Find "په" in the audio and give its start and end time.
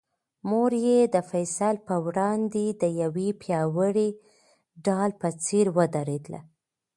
1.87-1.95, 5.21-5.29